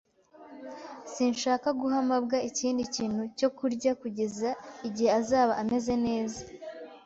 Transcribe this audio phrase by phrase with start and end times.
[1.11, 4.49] Sinshaka guha mabwa ikindi kintu cyo kurya kugeza
[4.87, 6.41] igihe azaba ameze neza.